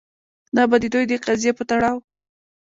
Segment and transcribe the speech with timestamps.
[0.55, 1.97] دا به د دوی د قضیې په تړاو